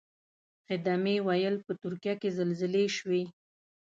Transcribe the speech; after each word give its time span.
خدمې 0.67 1.15
ویل 1.27 1.55
په 1.65 1.73
ترکیه 1.81 2.13
کې 2.21 2.29
زلزلې 2.37 2.85
شوې. 2.97 3.21